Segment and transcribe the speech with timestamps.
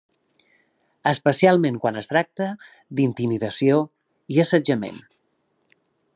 [1.11, 2.49] Especialment quan es tracta
[3.01, 3.79] d'intimidació
[4.37, 5.03] i assetjament.